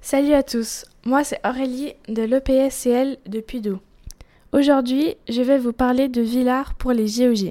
Salut 0.00 0.32
à 0.32 0.42
tous, 0.42 0.86
moi 1.04 1.24
c'est 1.24 1.40
Aurélie 1.44 1.92
de 2.08 2.22
l'EPSCL 2.22 3.18
de 3.26 3.40
Pudou. 3.40 3.78
Aujourd'hui, 4.52 5.16
je 5.28 5.42
vais 5.42 5.58
vous 5.58 5.72
parler 5.72 6.08
de 6.08 6.22
Villars 6.22 6.74
pour 6.74 6.92
les 6.92 7.08
JOJ. 7.08 7.50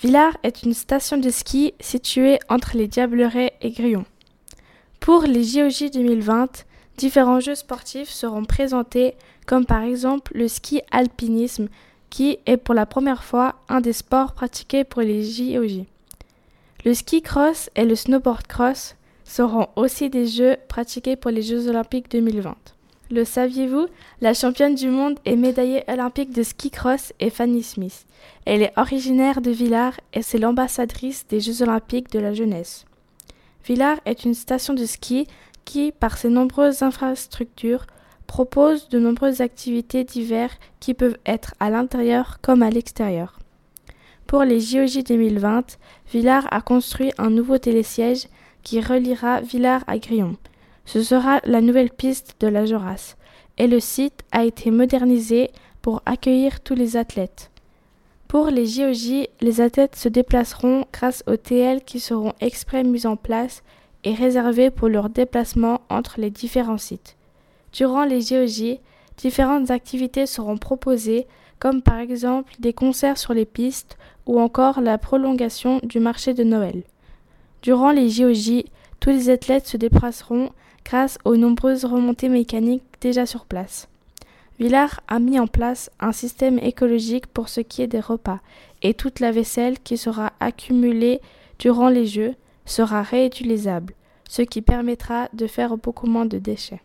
Villars 0.00 0.36
est 0.42 0.62
une 0.62 0.74
station 0.74 1.16
de 1.16 1.30
ski 1.30 1.72
située 1.80 2.38
entre 2.48 2.76
les 2.76 2.86
Diablerets 2.86 3.54
et 3.62 3.70
Grillon. 3.70 4.04
Pour 5.00 5.22
les 5.22 5.42
JOJ 5.42 5.90
2020, 5.90 6.64
différents 6.98 7.40
jeux 7.40 7.56
sportifs 7.56 8.10
seront 8.10 8.44
présentés 8.44 9.14
comme 9.46 9.64
par 9.64 9.82
exemple 9.82 10.32
le 10.34 10.48
ski 10.48 10.82
alpinisme 10.92 11.68
qui 12.10 12.38
est 12.46 12.58
pour 12.58 12.74
la 12.74 12.86
première 12.86 13.24
fois 13.24 13.56
un 13.68 13.80
des 13.80 13.94
sports 13.94 14.34
pratiqués 14.34 14.84
pour 14.84 15.00
les 15.02 15.24
JOJ. 15.24 15.84
Le 16.84 16.94
ski 16.94 17.22
cross 17.22 17.70
et 17.74 17.84
le 17.84 17.96
snowboard 17.96 18.46
cross 18.46 18.94
seront 19.28 19.68
aussi 19.76 20.08
des 20.08 20.26
jeux 20.26 20.56
pratiqués 20.68 21.14
pour 21.14 21.30
les 21.30 21.42
Jeux 21.42 21.68
olympiques 21.68 22.10
2020. 22.10 22.56
Le 23.10 23.24
saviez-vous? 23.24 23.86
La 24.20 24.34
championne 24.34 24.74
du 24.74 24.88
monde 24.88 25.18
et 25.24 25.36
médaillée 25.36 25.84
olympique 25.86 26.32
de 26.32 26.42
ski 26.42 26.70
cross 26.70 27.12
est 27.20 27.30
Fanny 27.30 27.62
Smith. 27.62 28.06
Elle 28.46 28.62
est 28.62 28.72
originaire 28.76 29.40
de 29.40 29.50
Villars 29.50 30.00
et 30.14 30.22
c'est 30.22 30.38
l'ambassadrice 30.38 31.26
des 31.28 31.40
Jeux 31.40 31.62
olympiques 31.62 32.10
de 32.10 32.18
la 32.18 32.32
jeunesse. 32.32 32.86
Villars 33.64 33.98
est 34.06 34.24
une 34.24 34.34
station 34.34 34.72
de 34.72 34.86
ski 34.86 35.26
qui, 35.66 35.92
par 35.92 36.16
ses 36.16 36.30
nombreuses 36.30 36.82
infrastructures, 36.82 37.86
propose 38.26 38.88
de 38.88 38.98
nombreuses 38.98 39.42
activités 39.42 40.04
diverses 40.04 40.58
qui 40.80 40.94
peuvent 40.94 41.18
être 41.26 41.54
à 41.60 41.68
l'intérieur 41.68 42.38
comme 42.40 42.62
à 42.62 42.70
l'extérieur. 42.70 43.38
Pour 44.26 44.44
les 44.44 44.60
JOJ 44.60 45.04
2020, 45.04 45.78
Villars 46.12 46.46
a 46.50 46.60
construit 46.60 47.12
un 47.18 47.30
nouveau 47.30 47.58
télésiège 47.58 48.26
qui 48.62 48.80
reliera 48.80 49.40
Villars 49.40 49.84
à 49.86 49.98
Grillon. 49.98 50.36
Ce 50.84 51.02
sera 51.02 51.40
la 51.44 51.60
nouvelle 51.60 51.90
piste 51.90 52.36
de 52.40 52.46
la 52.46 52.64
Joras 52.66 53.16
et 53.58 53.66
le 53.66 53.80
site 53.80 54.22
a 54.32 54.44
été 54.44 54.70
modernisé 54.70 55.50
pour 55.82 56.02
accueillir 56.06 56.60
tous 56.60 56.74
les 56.74 56.96
athlètes. 56.96 57.50
Pour 58.28 58.48
les 58.48 58.66
JOJ, 58.66 59.26
les 59.40 59.60
athlètes 59.60 59.96
se 59.96 60.08
déplaceront 60.08 60.84
grâce 60.92 61.24
aux 61.26 61.36
TL 61.36 61.82
qui 61.82 61.98
seront 61.98 62.34
exprès 62.40 62.84
mis 62.84 63.06
en 63.06 63.16
place 63.16 63.62
et 64.04 64.14
réservés 64.14 64.70
pour 64.70 64.88
leur 64.88 65.08
déplacement 65.08 65.80
entre 65.88 66.20
les 66.20 66.30
différents 66.30 66.78
sites. 66.78 67.16
Durant 67.72 68.04
les 68.04 68.20
JOJ, 68.20 68.78
différentes 69.16 69.70
activités 69.70 70.26
seront 70.26 70.58
proposées 70.58 71.26
comme 71.58 71.82
par 71.82 71.98
exemple 71.98 72.52
des 72.60 72.72
concerts 72.72 73.18
sur 73.18 73.34
les 73.34 73.46
pistes 73.46 73.98
ou 74.26 74.38
encore 74.40 74.80
la 74.80 74.98
prolongation 74.98 75.80
du 75.82 75.98
marché 75.98 76.34
de 76.34 76.44
Noël. 76.44 76.82
Durant 77.62 77.90
les 77.90 78.08
JOJ, 78.08 78.64
tous 79.00 79.10
les 79.10 79.30
athlètes 79.30 79.66
se 79.66 79.76
déplaceront 79.76 80.50
grâce 80.84 81.18
aux 81.24 81.36
nombreuses 81.36 81.84
remontées 81.84 82.28
mécaniques 82.28 82.82
déjà 83.00 83.26
sur 83.26 83.44
place. 83.44 83.88
Villars 84.58 85.00
a 85.06 85.18
mis 85.18 85.38
en 85.38 85.46
place 85.46 85.90
un 86.00 86.12
système 86.12 86.58
écologique 86.58 87.26
pour 87.26 87.48
ce 87.48 87.60
qui 87.60 87.82
est 87.82 87.86
des 87.86 88.00
repas 88.00 88.40
et 88.82 88.94
toute 88.94 89.20
la 89.20 89.30
vaisselle 89.30 89.78
qui 89.78 89.96
sera 89.96 90.32
accumulée 90.40 91.20
durant 91.58 91.88
les 91.88 92.06
Jeux 92.06 92.34
sera 92.64 93.02
réutilisable, 93.02 93.94
ce 94.28 94.42
qui 94.42 94.62
permettra 94.62 95.28
de 95.32 95.46
faire 95.46 95.76
beaucoup 95.76 96.06
moins 96.06 96.26
de 96.26 96.38
déchets. 96.38 96.82